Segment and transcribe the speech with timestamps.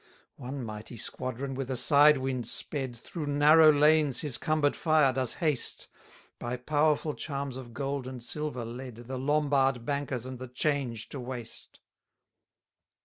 [0.37, 5.13] 236 One mighty squadron with a side wind sped, Through narrow lanes his cumber'd fire
[5.13, 5.89] does haste,
[6.39, 11.19] By powerful charms of gold and silver led, The Lombard bankers and the 'Change to
[11.19, 11.81] waste.